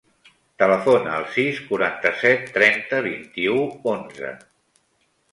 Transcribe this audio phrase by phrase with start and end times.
[0.61, 3.59] Telefona al sis, quaranta-set, trenta, vint-i-u,
[3.93, 4.33] onze.